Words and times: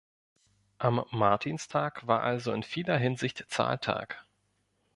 Am 0.79 1.05
Martinstag 1.11 2.07
war 2.07 2.23
also 2.23 2.53
in 2.53 2.63
vieler 2.63 2.97
Hinsicht 2.97 3.45
Zahltag. 3.49 4.25